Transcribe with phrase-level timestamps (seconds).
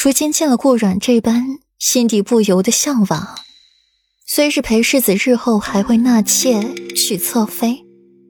[0.00, 3.40] 如今见了顾阮这般，心底不由得向往。
[4.24, 7.84] 虽是裴世子日后还会纳妾娶侧妃，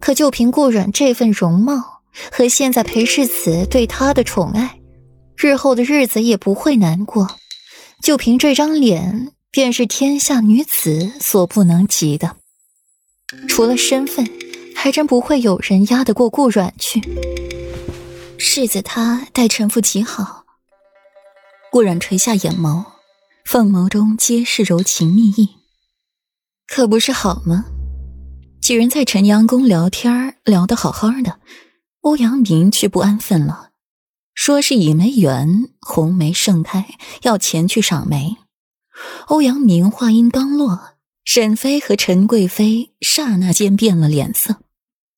[0.00, 2.00] 可就凭顾阮这份容貌
[2.32, 4.80] 和现在裴世子对她的宠爱，
[5.36, 7.36] 日后的日子也不会难过。
[8.02, 12.38] 就凭这张脸，便是天下女子所不能及的。
[13.46, 14.28] 除了身份，
[14.74, 17.00] 还真不会有人压得过顾阮去。
[18.36, 20.41] 世子他待臣妇极好。
[21.72, 22.84] 顾阮垂下眼眸，
[23.46, 25.56] 凤眸中皆是柔情蜜意。
[26.66, 27.64] 可不是好吗？
[28.60, 31.40] 几人在陈阳宫聊天聊得好好的，
[32.02, 33.70] 欧阳明却不安分了，
[34.34, 38.36] 说是倚梅园红梅盛开，要前去赏梅。
[39.28, 44.56] 欧阳明话音刚落，沈妃和陈贵妃刹那间变了脸色，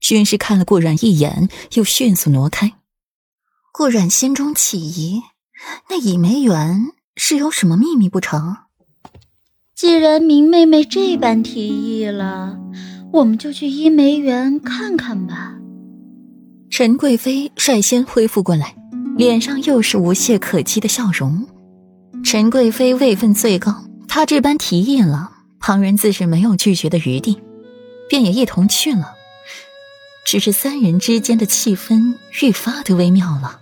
[0.00, 2.72] 均是看了顾阮一眼，又迅速挪开。
[3.70, 5.22] 顾阮心中起疑，
[5.90, 8.56] 那倚梅园是有什么秘密不成？
[9.74, 12.58] 既然明妹妹这般提议了，
[13.12, 15.54] 我们就去依梅园看看吧。
[16.70, 18.74] 陈贵妃率先恢复过来，
[19.16, 21.46] 脸上又是无懈可击的笑容。
[22.24, 27.40] 陈贵妃位分最高，她这般提议了，旁人自是没有拒绝的余地，
[28.08, 29.14] 便也一同去了。
[30.24, 33.60] 只是三人之间的气氛愈发的微妙了。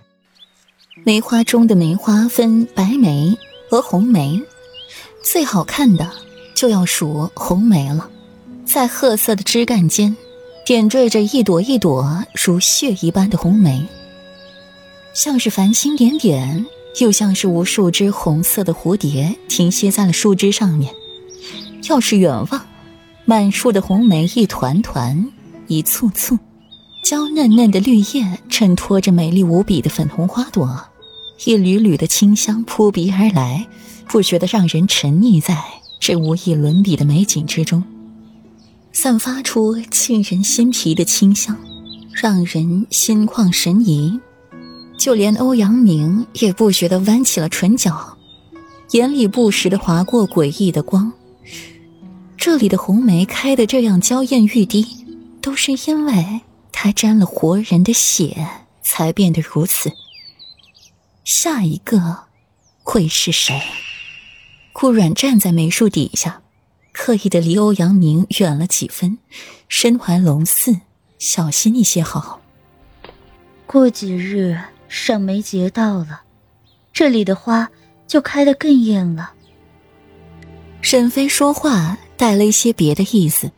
[1.07, 3.37] 梅花中的梅花分白梅
[3.69, 4.43] 和红梅。
[5.23, 6.11] 最好看的
[6.53, 8.09] 就要数红梅了，
[8.65, 10.13] 在褐色的枝干间，
[10.65, 13.87] 点缀着一朵一朵如血一般的红梅，
[15.13, 16.65] 像是繁星点点，
[16.99, 20.93] 又像是无数只红色的蝴蝶停歇在了树枝上面。
[21.87, 22.65] 要是远望，
[23.23, 25.31] 满树的红梅一团团，
[25.67, 26.37] 一簇簇，
[27.01, 30.77] 娇嫩嫩的绿叶衬托着美丽无比的粉红花朵，
[31.45, 33.67] 一缕缕的清香扑鼻而来。
[34.09, 35.61] 不觉得让人沉溺在
[35.99, 37.83] 这无以伦比的美景之中，
[38.93, 41.57] 散发出沁人心脾的清香，
[42.13, 44.17] 让人心旷神怡。
[44.97, 48.17] 就连欧阳明也不觉得弯起了唇角，
[48.91, 51.11] 眼里不时的划过诡异的光。
[52.37, 54.87] 这里的红梅开得这样娇艳欲滴，
[55.41, 56.39] 都是因为
[56.71, 58.47] 它沾了活人的血，
[58.81, 59.91] 才变得如此。
[61.27, 62.19] 下一个
[62.83, 63.61] 会是谁？
[64.71, 66.41] 顾阮站在梅树底下，
[66.93, 69.17] 刻意的离欧阳明远了几分，
[69.67, 70.79] 身怀龙嗣，
[71.19, 72.39] 小心一些好。
[73.65, 76.21] 过几日赏梅节到了，
[76.93, 77.69] 这里的花
[78.07, 79.33] 就开得更艳了。
[80.81, 83.51] 沈飞说话带了一些别的意思，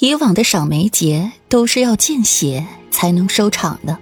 [0.00, 3.98] 以往的赏梅节都是要见血才能收场的。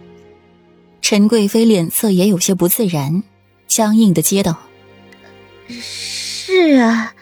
[1.03, 3.23] 陈贵妃脸色也有些不自然，
[3.67, 4.57] 僵硬的接道。
[5.69, 7.13] 是啊，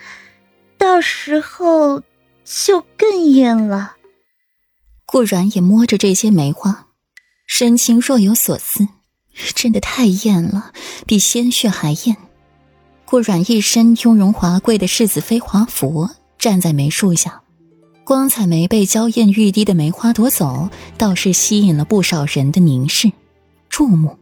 [0.79, 2.03] 到时候
[2.45, 3.97] 就更艳了。
[5.05, 6.87] 顾然也摸着这些梅花，
[7.47, 8.87] 神情若有所思。
[9.55, 10.73] 真的太艳了，
[11.07, 12.17] 比鲜血还艳。
[13.07, 16.09] 顾阮一身雍容华贵的世子妃华服，
[16.39, 17.41] 站在梅树下，
[18.05, 23.11] 光彩没被娇艳欲滴的梅花夺走，倒是吸引了不少人的凝视、
[23.81, 24.19] 注目。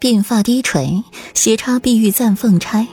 [0.00, 1.02] 鬓发低垂，
[1.34, 2.86] 斜插碧玉簪凤钗。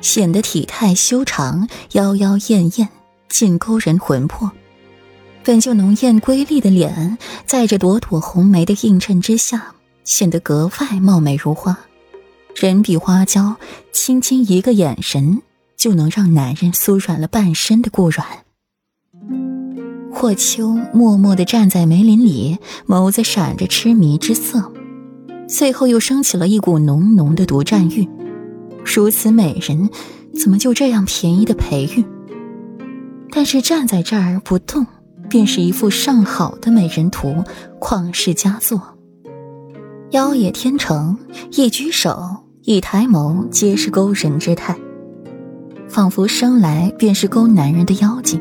[0.00, 2.88] 显得体态修长，妖妖艳艳，
[3.28, 4.50] 尽勾人魂魄。
[5.44, 11.78] 本就浓艳瑰丽的脸，在这朵朵红梅的映衬之下，显得格外貌美如花。
[12.54, 13.56] 人比花娇，
[13.92, 15.42] 轻轻一个眼神，
[15.76, 18.26] 就能让男人酥软了半身的顾软。
[20.10, 22.56] 霍秋默默地站在梅林里，
[22.86, 24.72] 眸子闪着痴迷之色，
[25.50, 28.08] 最后又升起了一股浓浓的独占欲。
[28.84, 29.90] 如此美人，
[30.40, 32.04] 怎么就这样便宜的培育？
[33.32, 34.86] 但是站在这儿不动，
[35.28, 37.34] 便是一幅上好的美人图，
[37.80, 38.80] 旷世佳作。
[40.12, 41.18] 妖冶天成，
[41.50, 42.22] 一举手，
[42.62, 44.76] 一抬眸，皆是勾人之态，
[45.88, 48.40] 仿佛生来便是勾男人的妖精。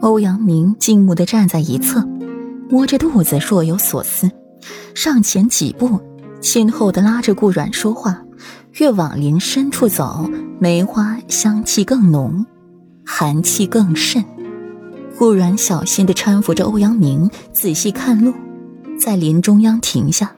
[0.00, 2.06] 欧阳明静穆地站在一侧，
[2.70, 4.30] 摸着肚子，若有所思，
[4.94, 6.00] 上前几步，
[6.40, 8.20] 亲厚地拉着顾阮说话。
[8.74, 10.30] 越往林深处走，
[10.60, 12.46] 梅花香气更浓，
[13.04, 14.24] 寒气更甚。
[15.18, 18.32] 顾然小心地搀扶着欧阳明，仔细看路，
[19.00, 20.32] 在林中央停下。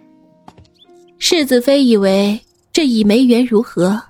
[1.19, 2.41] 世子妃以为
[2.73, 4.01] 这倚梅园如何？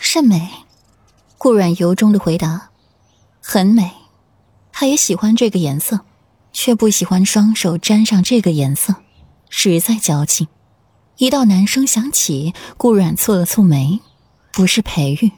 [0.00, 0.48] 甚美。
[1.36, 2.70] 顾阮由衷的回答
[3.42, 3.90] ：“很美。”
[4.72, 6.00] 他也喜欢这个颜色，
[6.52, 8.94] 却不喜欢双手沾上这个颜色，
[9.48, 10.48] 实在矫情。
[11.16, 14.00] 一道男声响起，顾阮蹙了蹙眉，
[14.52, 15.32] 不是裴玉。